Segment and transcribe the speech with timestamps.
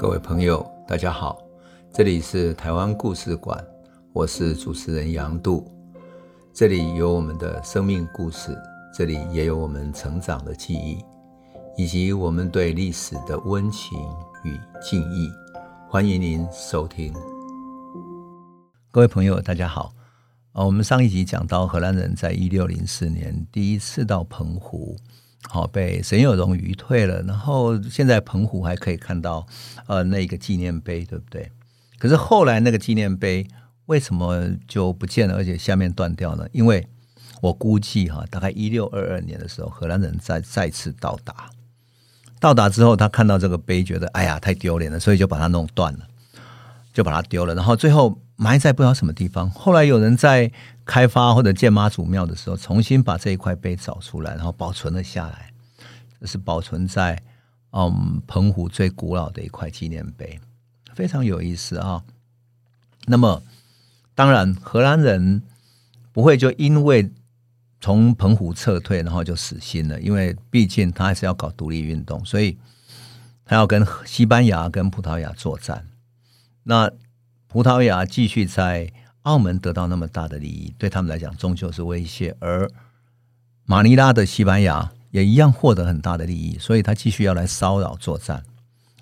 [0.00, 1.38] 各位朋友，大家好，
[1.92, 3.62] 这里是台湾故事馆，
[4.14, 5.70] 我是主持人杨度，
[6.54, 8.56] 这里有我们的生命故事，
[8.94, 11.04] 这里也有我们成长的记忆，
[11.76, 13.98] 以及我们对历史的温情
[14.42, 15.30] 与敬意。
[15.86, 17.12] 欢迎您收听。
[18.90, 19.92] 各位朋友，大家好。
[20.52, 24.96] 啊，我们上一集讲到荷兰人在一六零四年第一次到澎湖。
[25.48, 29.46] 好，被沈有容鱼退了，然后现在澎湖还可以看到
[29.86, 31.50] 呃那个纪念碑，对不对？
[31.98, 33.46] 可是后来那个纪念碑
[33.86, 36.46] 为什么就不见了，而且下面断掉呢？
[36.52, 36.86] 因为
[37.40, 41.50] 我估计哈，大概一六二二年的时候，荷兰人再再次到达，
[42.38, 46.06] 到达之后他看到这个碑，觉得哎呀太丢脸了，所以就把它弄断了，
[46.92, 49.48] 就把它丢了，然后最后埋在不知道什么地方。
[49.50, 50.50] 后来有人在。
[50.86, 55.52] 开发或者建妈祖庙的时候，重新把这一块碑找出来，然后保存了下来。
[56.18, 57.22] 这是保存在
[57.70, 60.40] 嗯澎湖最古老的一块纪念碑，
[60.92, 62.02] 非常有意思啊。
[63.06, 63.40] 那么，
[64.16, 65.40] 当然荷兰人
[66.10, 67.08] 不会就因为
[67.80, 72.58] 从澎湖撤退，然后就死心了，因为毕竟他还是要搞独立运动，所以
[73.44, 75.86] 他要跟西班牙跟葡萄牙作战。
[76.64, 76.90] 那
[77.50, 78.90] 葡萄牙继续在。
[79.24, 82.66] 澳门得到那么大的利益，对他们来讲终究是威胁；而
[83.66, 88.42] 马尼拉的西班牙也一样获得很大的利益，所以他继续要来骚扰作战。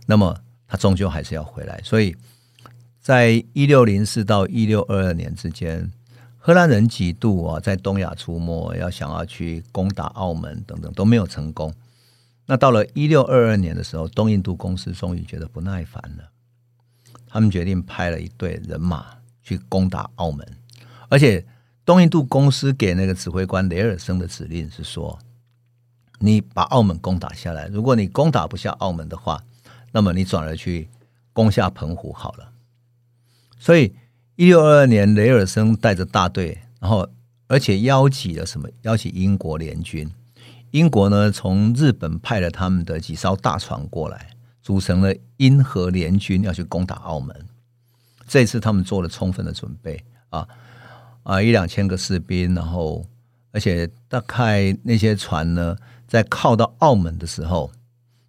[0.06, 1.80] 那么他终究还是要回来。
[1.84, 2.16] 所以
[3.00, 5.88] 在一六零四到一六二二年之间，
[6.36, 11.72] 荷兰人几度啊在东亚出没，要想要去攻打澳门等等都没有成功。
[12.46, 16.28] 那到了一六二二年的时候，东印度公司终于觉得不耐烦了，
[17.38, 19.06] 他们决定派了一队人马。
[19.40, 20.46] 去攻打澳门，
[21.08, 21.42] 而且
[21.82, 25.18] 东印度公司给那个指挥官雷尔森的指令是说：
[26.18, 27.66] 你把澳门攻打下来。
[27.68, 29.42] 如果你攻打不下澳门的话，
[29.92, 30.90] 那么你转而去
[31.32, 32.52] 攻下澎湖好了。
[33.58, 33.94] 所以，
[34.36, 37.08] 一六二二年，雷尔森带着大队，然后
[37.46, 38.68] 而且邀请了什么？
[38.82, 40.10] 邀请英国联军。
[40.72, 44.36] 英国呢，从日本派了他们的几艘大船过来，
[44.68, 47.34] 组成了英荷联军，要去攻打澳门。
[48.26, 50.46] 这次他们做了充分的准备啊
[51.22, 53.06] 啊，一两千个士兵，然后
[53.50, 55.74] 而且大概那些船呢，
[56.06, 57.72] 在靠到澳门的时候，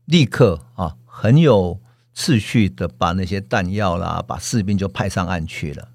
[0.05, 1.77] 立刻啊很有
[2.15, 5.89] 秩序的把那些弹药啦，把士兵就派上岸去了，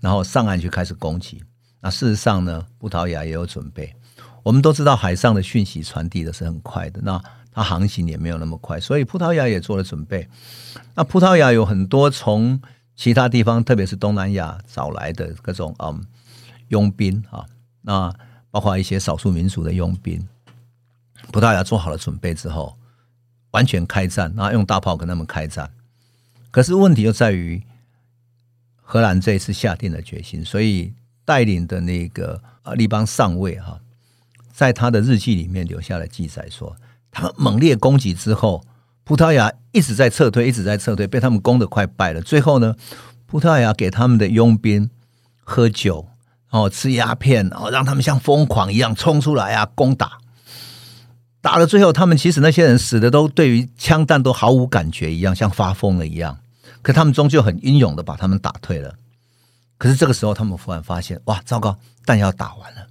[0.00, 1.44] 然后上岸去开始攻击。
[1.82, 3.94] 那事实上呢，葡萄牙也有准备。
[4.42, 7.22] 我们都知道海上的讯息传递的是很快的，那
[7.58, 10.28] 它航行也没有那么快，所以葡萄牙也做了准备。
[10.94, 12.62] 那葡萄牙有很多从
[12.94, 16.06] 其他地方，特别是东南亚找来的各种嗯
[16.68, 17.44] 佣兵啊，
[17.82, 18.14] 那
[18.52, 20.24] 包括一些少数民族的佣兵，
[21.32, 22.78] 葡萄牙做好了准备之后，
[23.50, 25.68] 完全开战，然后用大炮跟他们开战。
[26.52, 27.60] 可是问题就在于，
[28.80, 30.94] 荷兰这一次下定了决心，所以
[31.24, 33.80] 带领的那个啊立邦上尉哈，
[34.52, 36.76] 在他的日记里面留下了记载说，
[37.10, 38.64] 他们猛烈攻击之后。
[39.04, 42.20] 葡萄牙一直在撤退，一直在撤退，被他们攻得快败了。
[42.20, 42.74] 最后呢，
[43.24, 44.90] 葡萄牙给他们的佣兵
[45.42, 46.06] 喝酒，
[46.50, 50.18] 然后吃鸦片，然后让他们像疯狂一样冲出来啊，攻打。
[51.40, 56.40] 打了最后，他们其实那些人死的都对于枪弹都毫无感觉一样，像发疯了一样。
[56.82, 58.94] 可他们终究很英勇的把他们打退了。
[59.78, 62.86] 可是这个时候，他们忽然发现，哇，糟糕，弹药打完了。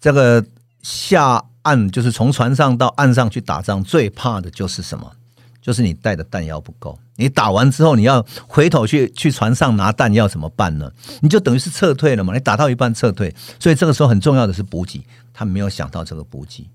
[0.00, 0.44] 这个
[0.82, 1.44] 下。
[1.64, 5.12] 岸就是从船上到岸上去打仗，最怕的就是什么？
[5.60, 6.98] 就是你带的弹药不够。
[7.16, 10.90] 你打完之后，你要回头去去船上拿弹药怎么办呢？
[11.20, 12.34] 你就等于是撤退了嘛。
[12.34, 15.02] 你打到一半撤退，所以这个时候很重要的是补给。
[15.32, 16.68] 他没有想到这个补给，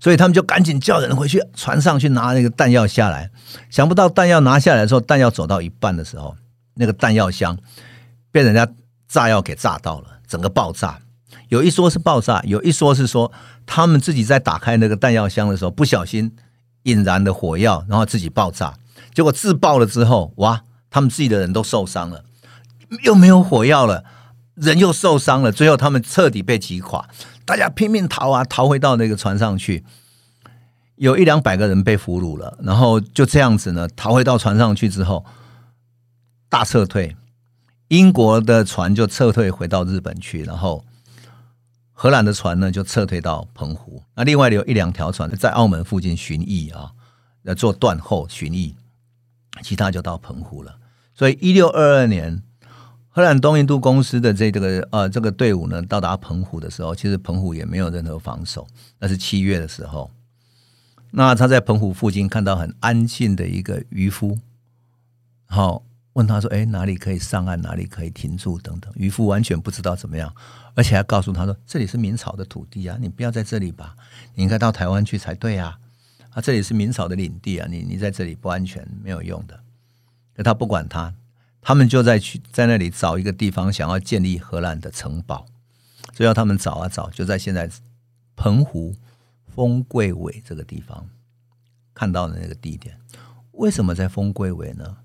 [0.00, 3.30] 所以他们就赶紧叫人回去船上去拿那个弹药下来。
[3.70, 6.36] 想不到弹药拿下来的时候，弹药走到一半的时候，
[6.74, 7.56] 那个弹药箱
[8.32, 8.68] 被人家
[9.06, 10.98] 炸药给炸到了，整个爆炸。
[11.50, 13.30] 有一说是爆炸，有一说是说
[13.66, 16.32] 他们自己在打开那个弹药箱的时候不小心
[16.84, 18.74] 引燃了火药，然后自己爆炸。
[19.12, 22.24] 结果自爆了之后，哇，他们自己的人都受伤了，
[23.02, 24.04] 又没有火药了，
[24.54, 25.50] 人又受伤了。
[25.50, 27.08] 最后他们彻底被击垮，
[27.44, 29.84] 大家拼命逃啊，逃回到那个船上去。
[30.94, 35.24] 有一两百个人被俘虏了，然后就这样子呢，逃回到船上去之后，
[36.48, 37.16] 大撤退。
[37.88, 40.84] 英国的船就撤退回到日本去，然后。
[42.02, 44.02] 荷兰的船呢，就撤退到澎湖。
[44.14, 46.92] 那另外有一两条船在澳门附近巡弋啊，
[47.42, 48.74] 要做断后巡弋，
[49.62, 50.78] 其他就到澎湖了。
[51.12, 52.42] 所以一六二二年，
[53.10, 58.66] 荷兰东印度公司的这这个呃这个队伍呢，到达澎湖的时候，其实澎湖也没有任何防守。
[58.98, 60.10] 那是七月的时候，
[61.10, 64.38] 那他在澎湖附近看到很安静的一个渔夫，
[65.44, 65.82] 好
[66.14, 67.60] 问他说：“哎，哪里可以上岸？
[67.60, 68.58] 哪里可以停住？
[68.58, 70.34] 等等。”渔夫完全不知道怎么样，
[70.74, 73.96] 而且还告诉他说：“这里是明朝的土地啊，你不要在这里吧，
[74.34, 75.78] 你应该到台湾去才对啊！
[76.30, 79.60] 啊，这里是明朝的领地啊，你你在这里不安全，没有用的。”
[80.34, 81.14] 可他不管他，
[81.60, 85.46] 他们就在去在那里找一个地方，想要建立荷兰的城堡，
[86.14, 87.70] 所以要他们找啊找，就在现在
[88.36, 88.94] 澎湖。
[89.52, 91.08] 丰贵尾这个地方
[91.92, 92.96] 看到的那个地点，
[93.50, 94.98] 为什么在丰贵尾呢？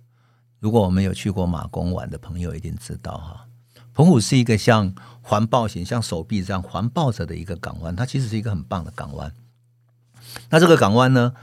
[0.59, 3.45] 如果我们有去过马公玩的朋友，一定知道哈。
[3.93, 9.31] 澎湖是一个像环抱型、像手臂这样环抱着的一个港湾，它其实是一个很棒的港湾。
[10.49, 11.33] 那这个港湾呢，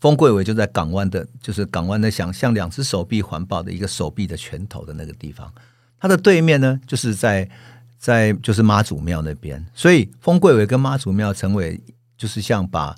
[0.00, 5.52] 丰贵尾就在港湾的，就是港湾的像像两只手臂环抱的一个手臂的拳头的那个地方。
[5.98, 7.48] 它的对面呢，就是在
[7.98, 11.80] 在就是妈祖庙那边，所以丰贵尾跟妈祖庙成为。
[12.20, 12.94] 就是像把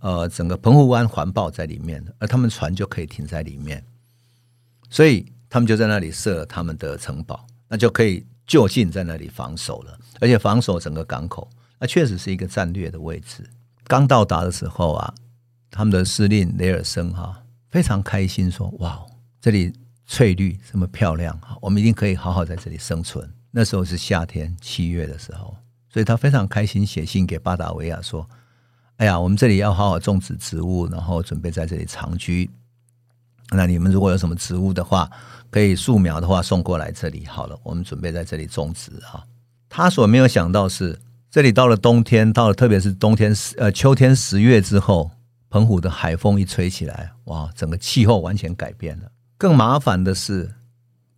[0.00, 3.84] 呃整个澎湖湾环抱在里面，而他们船就可以停在里面，
[4.92, 11.48] 所以他们就在那里设了他们的城堡，那就可以就近在那里防守了，而且防守整个港口，
[11.78, 13.42] 那确实是一个战略的位置。
[13.84, 15.14] 刚到达的时候啊，
[15.70, 19.02] 他们的司令雷尔森哈非常开心说：“哇，
[19.40, 19.72] 这里
[20.06, 25.56] 翠绿这么漂亮，我们一定可以好好在这里生存。”那时候是夏天七月的时候，
[25.88, 28.28] 所以他非常开心，写信给巴达维亚说。
[28.98, 32.48] 哎呀，我们这里要好好种植植物，然后准备在这里长居。
[33.50, 35.10] 那你们如果有什么植物的话，
[35.50, 37.58] 可以树苗的话送过来这里好了。
[37.62, 39.22] 我们准备在这里种植哈。
[39.68, 41.00] 他所没有想到是，
[41.30, 45.10] 这里到了冬天，到了特别是冬天十呃秋天十月之后，
[45.50, 49.10] 澎湖的海风一吹起来，哇，整个气候完全改变了。
[49.36, 50.54] 更麻烦的是，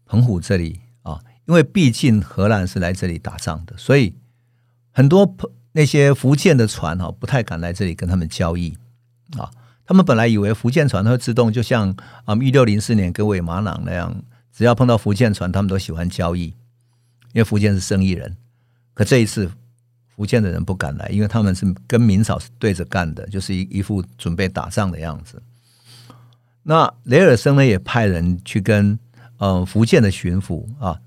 [0.06, 4.14] 澎湖这里啊，因为毕竟荷兰是来这里打仗的，所以
[4.90, 5.50] 很多澎。
[5.76, 8.78] 那些福建的船哈，不太敢来这里跟他们交易
[9.36, 9.50] 啊。
[9.86, 11.94] 他们本来以为福建船会自动，就像
[12.24, 14.22] 啊一六零四年跟尾马郎那样，
[14.52, 16.54] 只要碰到福建船，他们都喜欢交易，因
[17.34, 18.36] 为福建是生意人。
[18.94, 19.50] 可这一次，
[20.14, 25.42] 福建的人不敢来，因为他们是跟明朝是对着干的，就是一一副准备打仗的样子。
[26.62, 28.98] 那雷尔森呢，也派人去跟
[29.38, 31.00] 嗯福建的巡抚啊，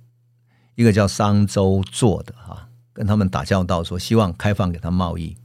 [0.75, 2.67] 一个叫商周做的哈。
[2.93, 5.37] 跟他们打交道，说希望开放给他贸易，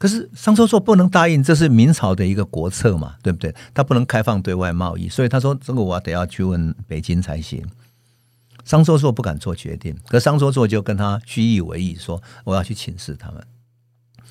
[0.00, 3.54] 可是商周作不能答应，这是明朝的一个国策嘛，对不对？
[3.74, 7.62] 他不能开放对外贸易，所以他说这个我得要去问北京才行。
[8.64, 13.46] 商周作不敢做决定，可商周作就跟他虚以为意，说我要去请示他们。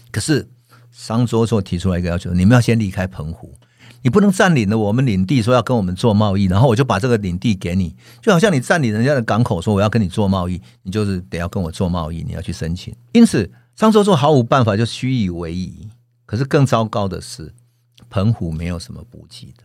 [0.09, 0.49] 可是
[0.91, 3.55] 商周作提出来一个要求，你们要先离开澎湖。
[4.01, 12.95] 你不能占领了我们领地，说要跟我们做贸易，然后我就把这个领地给你，就好像你占领人家的港口，说我要跟你做贸易，你就是得要跟我做贸易，你要去申请。
[13.11, 15.89] 因此，商周作毫无办法，就虚以为宜。
[16.25, 17.53] 可是更糟糕的是，
[18.09, 19.63] 澎湖没有什么补给的，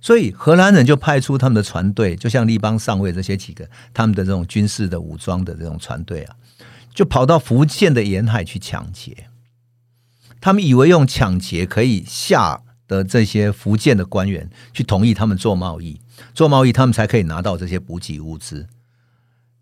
[0.00, 6.36] 所以荷兰人就派出他们的船队，就像立邦上尉这些几个他们的这种军事的武装的这种船队啊，
[6.94, 9.26] 就跑到福建的沿海去抢劫。
[10.40, 12.62] 他们以为用抢劫可以下。
[12.88, 16.00] 的这些福建的官员去同意他们做贸易，
[16.34, 18.66] 做贸易他们才可以拿到这些补给物资。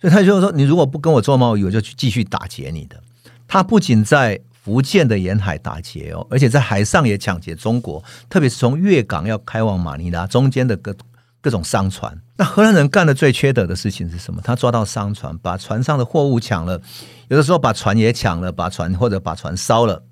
[0.00, 3.02] 所以他就说：“你如果不跟我做贸易，我就去继续打劫你的。”
[3.49, 10.95] 他不仅在福建的沿海打劫哦，而且在海上也抢劫中国，特别是从粤港要开往马尼拉中间的各
[11.40, 12.21] 各种商船。
[12.37, 14.40] 那荷兰人干的最缺德的事情是什么？
[14.42, 16.80] 他抓到商船，把船上的货物抢了，
[17.28, 20.02] 有的时候把船也抢了，把船或者把船烧了。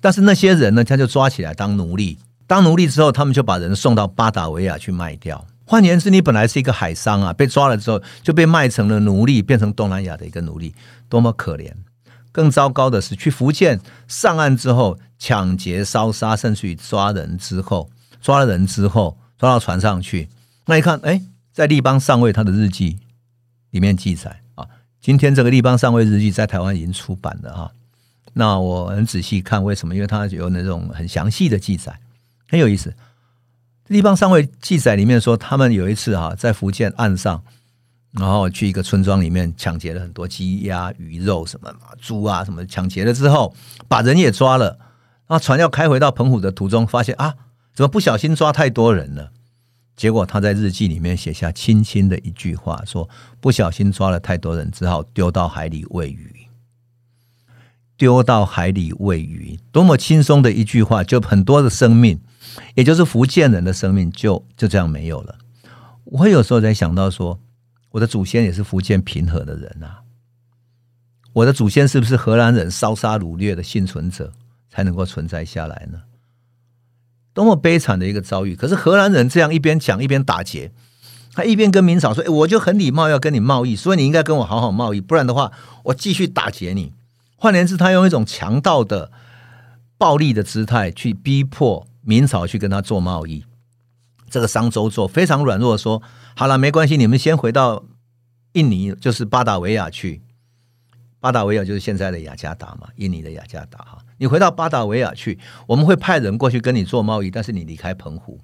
[0.00, 2.18] 但是那些人呢，他就抓起来当奴隶。
[2.50, 5.46] 当奴隶之后，他们就把人送到巴达维亚去卖掉。
[5.64, 10.74] 换言之，你本来是一个海商啊，被抓了之后就被卖成了奴隶，变成东南亚的一个奴隶，
[11.08, 11.72] 多么可怜！
[12.32, 13.78] 更糟糕的是，去福建
[14.08, 17.88] 上岸之后，抢劫、烧杀，甚至于抓人之后，
[18.20, 20.28] 抓了人之后，抓到船上去，
[20.66, 22.98] 那一看，哎，在立邦上尉他的日记
[23.70, 24.66] 里面记载啊，
[25.00, 27.70] 今天这个立邦上尉日记在台湾已经出版了哈。
[28.32, 29.94] 那我很仔细看，为什么？
[29.94, 31.96] 因为它有那种很详细的记载。
[32.50, 32.92] 很有意思，
[33.86, 37.44] 立邦上尉记载里面说，他们有一次哈在福建岸上，
[38.10, 43.54] 然后去一个村庄里面抢劫了很多鸡鸭鱼肉什么嘛猪啊什么，抢劫了之后
[43.86, 44.76] 把人也抓了，
[45.28, 47.36] 然后船要开回到澎湖的途中，发现啊
[47.72, 49.30] 怎么不小心抓太多人了？
[49.94, 53.08] 结果他在日记里面写下轻轻的一句话，说
[53.40, 56.39] 不小心抓了太多人，只好丢到海里喂鱼。
[58.00, 62.18] 丢到海里喂鱼，多么轻松的一句话，就很多的生命，
[62.74, 65.36] 也就是福建人的生命就就这样没有了。
[66.04, 67.38] 我有时候在想到说，
[67.90, 70.00] 我的祖先也是福建平和的人啊，
[71.34, 74.32] 我的祖先是不是荷兰人烧杀掳掠的幸存者
[74.70, 76.00] 才能够存在下来呢？
[77.34, 78.56] 多么悲惨的一个遭遇！
[78.56, 80.72] 可是荷兰人这样一边讲一边打劫，
[81.34, 85.52] 他一边跟明朝说：“诶，我就很礼貌要跟你贸易，所以你应该跟我好好贸易，不然的话，
[85.84, 86.94] 我继续打劫你。”
[87.42, 89.10] 换言之，他用一种强盗的
[89.96, 93.46] 暴力的姿态去逼迫明朝去跟他做贸易。
[94.28, 96.02] 这个商周做非常软弱，说
[96.36, 97.82] ：“好了，没关系，你们先回到
[98.52, 100.20] 印尼，就是巴达维亚去。
[101.18, 103.98] 巴达维亚就是现在的雅加达嘛，印尼的雅加达哈。
[104.18, 108.38] 你回到巴达维亚去，我们会派人过去跟你做贸易，但是你离开澎湖。”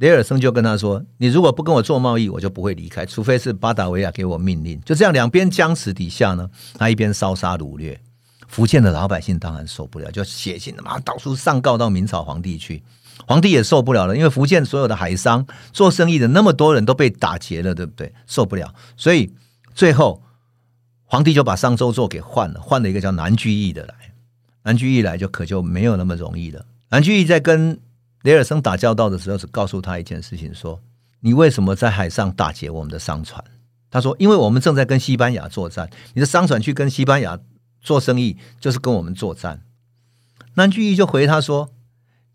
[0.00, 8.00] 雷尔森就跟他说：“你如果不跟我做贸易，我就不会离开，除非是巴达维亚给我命令。”就这样，两边僵持底下呢，他一边烧杀掳掠，
[8.48, 12.82] 福建的老百姓当然受不了，就写信嘛，到处上告到明朝皇帝去。
[13.26, 18.10] 皇帝也受不了了，因为福建所有的海商做生意的那么多人都被打劫了，对不对？
[18.26, 19.30] 受不了，所以
[19.74, 20.22] 最后
[21.04, 23.94] 皇帝就把商周做给换了，换了一个叫南居易的来。
[24.62, 26.64] 南居易来就可就没有那么容易了。
[26.88, 27.78] 南居易在跟
[28.22, 30.80] 雷尔森打交道的时候，只告诉他一件事情：说
[31.20, 33.42] 你为什么在海上打劫我们的商船？
[33.90, 37.38] 他说：因为我们正在跟西班牙作战，你的商船去跟西班牙
[37.80, 39.62] 做生意，就是跟我们作战。
[40.54, 41.70] 南居易就回他说：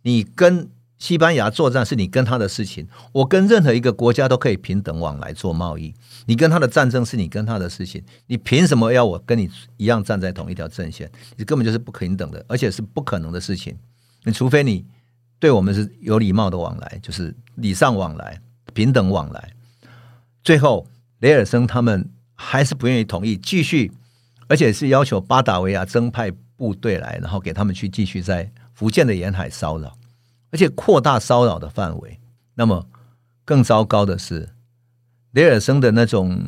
[0.02, 5.94] 你跟西班牙作战是你跟他的事情，我跟任何一个国家都可以平等往来做贸易。
[6.26, 11.12] 你跟他的战争是你跟他的事情，你凭什么要我跟你一样站在同一条阵线？
[11.38, 13.78] 你根本就是不平等的，而且是不可能的事情。
[14.24, 14.86] 你除非你
[15.40, 18.42] 对我们是有礼貌的往来，就是礼尚往来、
[18.74, 19.52] 平等往来。
[20.44, 20.88] 最后，
[21.20, 23.92] 雷尔森他们还是不愿意同意，继续，
[24.48, 29.98] 而且是要求巴达维亚增派部队来，然后给他们去继续在福建的沿海骚扰。
[30.52, 32.20] 而且扩大骚扰的范围，
[32.54, 32.88] 那么
[33.44, 34.50] 更糟糕的是，
[35.32, 36.42] 雷尔森的那种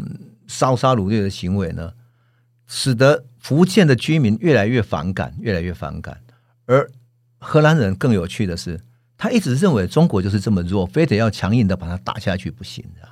[0.47, 1.91] 烧杀掳掠的行为呢，
[2.67, 6.21] 使得福建的居民越来越反感，越来越反感。
[6.65, 6.89] 而
[7.39, 8.81] 荷兰人更有趣的是，
[9.17, 13.07] 他一直认为中国就是这么弱，非得要强硬的把他打下去不行的，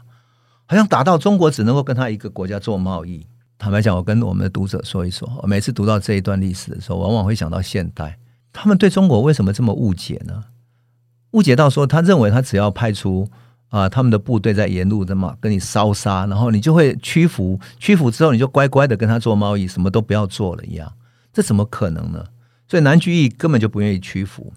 [0.66, 3.28] 好像打到中国只能够跟他一个国家做贸易。
[3.58, 8.18] 坦白讲，我跟我们的读者说一说，我每次读到这一段历史的时候，往往会想到现代，
[8.52, 10.44] 他们对中国为什么这么误解呢？
[11.32, 13.30] 误解到说，他认为他只要派出
[13.70, 20.94] 啊、他们的部队在沿路的嘛，跟你烧杀，然后你就会屈服，屈服之后你就乖乖的跟他做贸易，什么都不要做了一样，
[21.34, 22.26] 这怎么可能呢？
[22.68, 24.54] 所以南居易根本就不愿意屈服。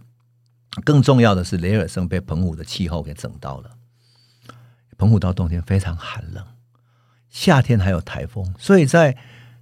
[0.84, 3.70] 更重要的是，雷尔生被澎湖的气候给整到了。
[4.96, 6.44] 澎湖到冬天非常寒冷，
[7.28, 9.16] 夏天还有台风，所以在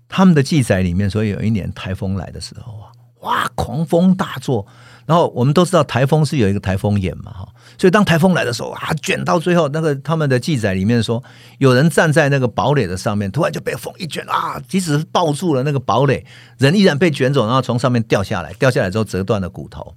[0.09, 4.67] 他们的记载里面，所以有一年台风来的时候啊，哇，狂风大作。
[5.07, 7.49] 然后我们都知道台风是有一个台风眼嘛，哈，
[7.79, 11.23] 所以当台风来的时候啊，卷到最后，那个他们的记载里面说，
[11.59, 16.27] 有人站在那个堡垒的上面，突然就被风一卷啊，即使是抱住了那个堡垒，
[16.59, 19.95] 人依然被卷走，然后从上面掉下来，掉下来之后折断了骨头。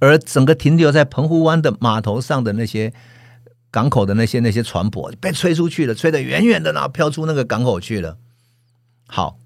[0.00, 2.92] 而整个停留在澎湖湾的码头上的那些
[3.70, 8.16] 港口的那些那些船舶被吹出去了，吹得远远的，然后飘出那个港口去了。
[9.06, 9.36] 好，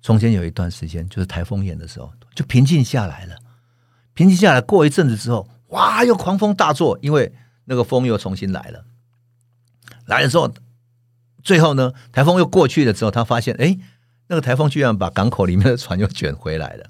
[0.00, 3.36] 中间有一段时间就是台风眼的时候，就平静下来了。
[4.14, 7.32] 平静下来，过一阵子之后，哇，又狂风大作，因为
[7.64, 8.84] 那个风又重新来了。
[10.06, 10.52] 来了之后，
[11.42, 13.78] 最后呢，台风又过去了之后，他发现，哎，
[14.26, 16.86] 那个台风居然把港口里面的船又卷回来了。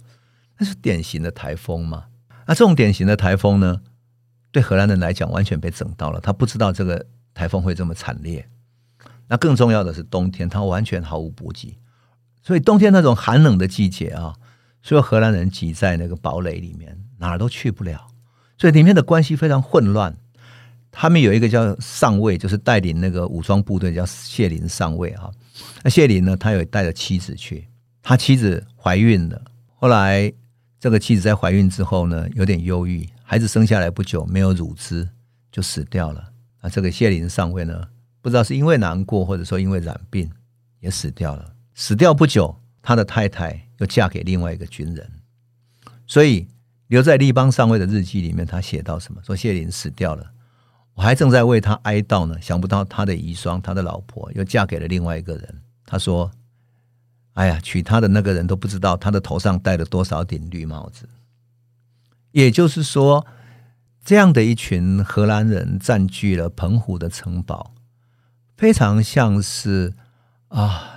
[0.58, 2.04] 那是典型的台风嘛？
[2.46, 3.80] 那这种典型的台风呢，
[4.50, 6.20] 对荷兰人来讲，完全被整到了。
[6.20, 8.48] 他不知道这个台风会这么惨烈。
[9.28, 11.78] 那更重要的是，冬天他完全毫无补给，
[12.42, 14.34] 所以冬天那种寒冷的季节啊，
[14.82, 16.98] 所有荷兰人挤在那个堡垒里面。
[17.18, 18.08] 哪儿都去不了，
[18.58, 20.12] 所以里面的关系非常混乱。
[20.90, 25.30] 他们有一个叫上尉，就是带领那个武装部队，叫谢林上尉啊。
[25.84, 27.68] 那谢林呢，他有带着妻子去，
[28.02, 29.40] 他妻子怀孕了。
[29.76, 30.32] 后来
[30.80, 35.08] 这个妻子在怀孕之后呢，有点忧郁，孩子生下来不久没有乳汁
[35.52, 36.28] 就死掉了。
[36.60, 37.86] 那这个谢林上尉呢，
[38.20, 40.28] 不知道是因为难过，或者说因为染病
[40.80, 41.54] 也死掉了。
[41.74, 45.10] 死掉不久，他的太太又嫁给另外一个军人，
[46.06, 46.48] 所以。
[46.88, 49.22] 留在立邦上尉的日记里面，他写到什么？
[49.24, 50.30] 说谢林死掉了，
[50.92, 52.38] 我还正在为他哀悼呢。
[52.38, 55.62] 想不到他的遗孀，他的老婆又嫁给了另外一个人。
[55.86, 56.30] 他说
[57.32, 61.08] ：“哎呀，娶她的那个人都不知道他的头上戴了多少顶绿帽子。”
[62.32, 63.26] 也就是说，
[64.04, 67.72] 这样的一群荷兰人占据了澎湖的城堡，
[68.54, 69.94] 非常像是
[70.48, 70.88] 啊。《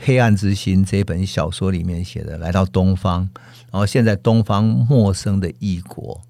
[0.00, 3.28] 黑暗之心》这本小说里面写的，来到东方，
[3.70, 6.22] 然后现在东方陌生的异国，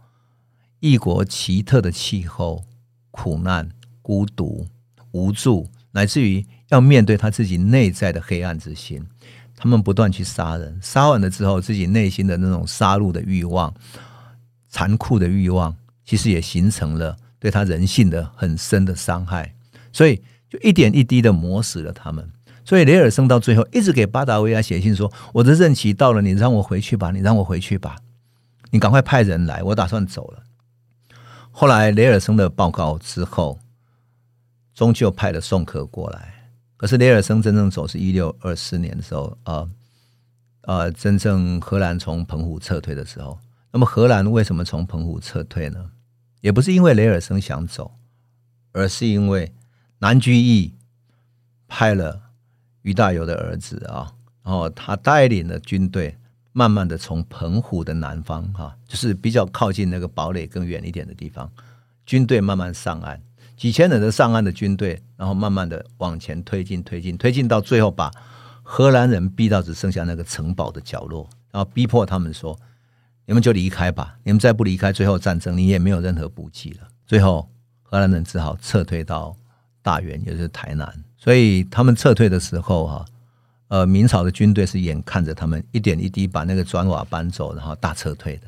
[0.81, 2.65] 异国奇特的气候、
[3.11, 3.69] 苦难、
[4.01, 4.67] 孤独、
[5.13, 9.07] 无助，乃至于要面对他自己内在的黑暗之心，
[9.55, 13.73] 他们不断去杀人，杀完了之后，自己内心的那种杀戮的欲望，
[14.69, 19.55] 残酷的欲望，其实也形成了对他人性的很深的伤害，
[19.93, 22.29] 所以就一点一滴的磨死了他们。
[22.69, 27.97] 所以雷尔森到最后一直给巴达维亚写信说：“我的任期到了，你让我回去吧，你让我回去吧，
[28.73, 30.43] 你赶快派人来，我打算走了。”
[31.51, 33.59] 后来雷尔森的报告之后，
[34.75, 36.51] 终究派了宋可过来。
[36.77, 39.71] 可是雷尔森真正走是一六二四年的时候，呃
[40.65, 43.39] 呃，真正荷兰从澎湖撤退的时候。
[43.73, 45.93] 那么荷兰为什么从澎湖撤退呢？
[46.43, 47.93] 也不是因为雷尔森想走，
[48.73, 49.55] 而是因为
[50.01, 50.75] 南居易
[51.67, 52.28] 派了。
[52.89, 54.11] 于大猷的儿子啊，
[54.43, 56.17] 然后他带领了军队，
[56.53, 61.51] 慢慢的从澎湖的南方哈，就是比较靠近那个堡垒更远一点的地方，
[62.07, 63.21] 军队慢慢上岸，
[63.57, 68.11] 几千人的上岸的军队，然后慢慢的往前推进，推进，推进到最后，把
[68.63, 72.59] 荷兰人逼到只剩下那个城堡的角落，然后逼迫他们说
[73.27, 77.51] ：“你们就离开吧，你们再不离开，最后战争你也没有任何补给了。”最后，
[77.83, 79.37] 荷兰人只好撤退到
[79.89, 80.87] 大员，也就是台南。
[81.17, 83.05] 所以他们撤退的时候，哈，
[83.69, 88.47] 呃，明朝的军队是眼看着他们一点一滴把那个砖瓦搬走，然后大撤退的，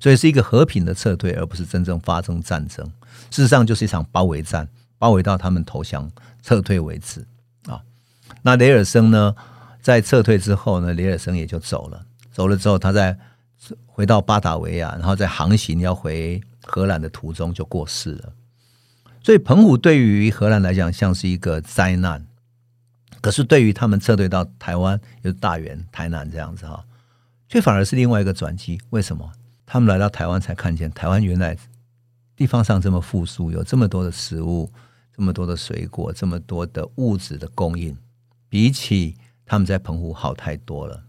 [0.00, 2.86] 所以是一个和平的撤退，而不是真正发生战争。
[3.30, 4.66] 事实上，就是一场包围战，
[4.98, 6.10] 包围到他们投降
[6.42, 7.22] 撤退为止
[7.66, 7.82] 啊。
[8.40, 9.34] 那雷尔森呢，
[9.82, 12.02] 在撤退之后呢，雷尔森也就走了。
[12.32, 13.14] 走了之后，他在
[13.86, 18.32] 回到巴达维亚，然后在航行要回荷兰的途中就过世了。
[19.28, 22.26] 所以澎湖对于荷兰来讲像是一个灾难，
[23.20, 26.82] 可是对于他们撤退到台湾，有大员、台南这样子哈，
[27.46, 28.80] 却反而是另外一个转机。
[28.88, 29.30] 为什么？
[29.66, 31.54] 他们来到台湾才看见台湾原来
[32.36, 34.72] 地方上这么富庶，有这么多的食物，
[35.14, 37.94] 这么多的水果，这么多的物质的供应，
[38.48, 41.04] 比起他们在澎湖好太多了。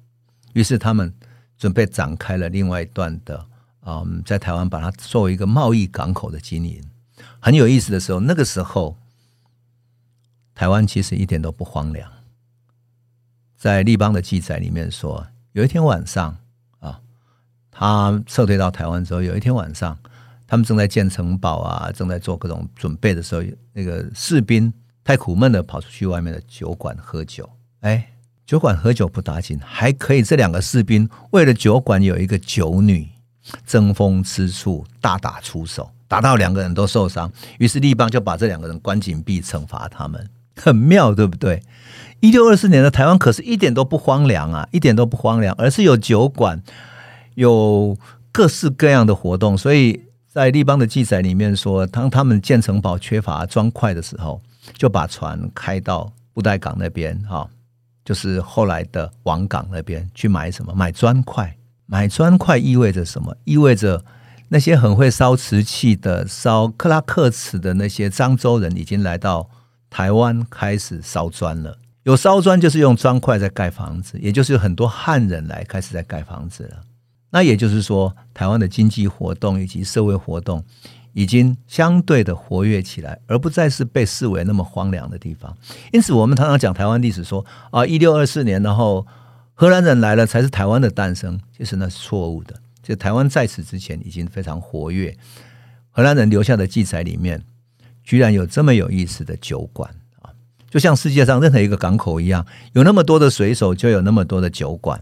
[0.52, 1.16] 于是他们
[1.58, 3.46] 准备展开了另外一段的，
[3.86, 6.84] 嗯，在台湾把它作为一个贸易港口的经营。
[7.40, 8.98] 很有意思的时候，那个时候
[10.54, 12.12] 台湾其实一点都不荒凉。
[13.58, 16.38] 在立邦的记载里面说，有一天晚上
[16.80, 17.02] 啊，
[17.70, 19.98] 他撤退到台湾之后，有一天晚上，
[20.48, 24.72] 他们正在建城堡啊，正在做各种准备的时候，那个士兵
[25.04, 27.50] 太苦闷的跑出去外面的酒馆喝酒。
[27.82, 28.14] 哎，
[28.46, 30.24] 酒馆喝酒不打紧，还可以。
[30.24, 33.10] 这两个士兵为了酒馆有一个酒女，
[33.66, 35.92] 争风吃醋，大打出手。
[36.10, 41.62] 打到两个人都受伤，于是立邦就把这两个人关禁闭，惩罚他们， 很妙，对不对？
[42.20, 46.62] 一六二四年的台湾可是一点都不荒凉啊，一点都不荒凉，而是有酒馆，
[47.36, 47.96] 有
[48.32, 49.58] 各式各样的活动。
[49.58, 54.42] 所以在立邦的记载里面说，当他们建城堡缺乏砖块的时候，
[54.74, 57.48] 就把船开到布袋港那边，哈，
[58.04, 60.74] 就是后来的王港那边去买什么？
[60.74, 61.56] 买砖块。
[61.86, 63.38] 买砖块意味着什么？
[63.44, 64.04] 意味着。
[64.50, 69.50] 那些很会烧瓷器的、烧克拉克瓷的那些漳州人，已经来到
[69.90, 71.78] 台湾开始烧砖了。
[72.04, 76.82] 有烧砖，就是用砖块在盖房子，也就是有很多汉人来开始在盖房子了。
[77.30, 80.64] 那也就是说，台湾的经济活动以及社会活动
[81.14, 85.56] 已经相对的活跃起来，而不再是被视为那么荒凉的地方。
[85.92, 89.06] 因此，我们常常讲台湾历史说啊，一六二四年，然后
[89.54, 92.56] 荷兰人来了，才是台湾的诞生，其实那是错误的。
[92.90, 95.16] 就台湾在此之前已经非常活跃，
[95.92, 97.40] 荷兰人留下的记载里面，
[98.04, 100.34] 居然有这么有意思的酒馆啊！
[100.72, 105.00] 就像世界上任何一个港口一样，有那么多的水手，就有那么多的酒馆，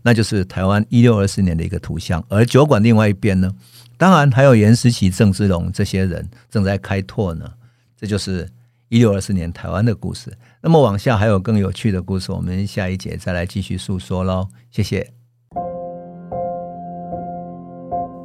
[0.00, 2.24] 那就是台湾一六二四年的一个图像。
[2.30, 3.54] 而酒馆另外一边呢，
[3.98, 7.52] 当然还有严思齐、郑芝龙这些人正在开拓呢。
[8.00, 8.48] 这就是
[8.88, 10.32] 一六二四年台湾的故事。
[10.62, 14.48] 那么往下还有更有趣的故事，我们下一节再来继续诉说喽。
[14.70, 15.15] 谢谢。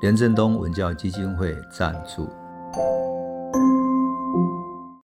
[0.00, 2.28] 廉振东文教基金会赞助。